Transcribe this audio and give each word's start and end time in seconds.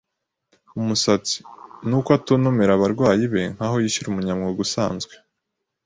umusatsi; 0.79 1.37
nuko 1.87 2.09
atontomera 2.17 2.71
abarwayi 2.73 3.23
be 3.33 3.41
nkaho 3.55 3.75
yishyura 3.83 4.07
umunyamwuga 4.09 4.59
usanzwe 4.67 5.13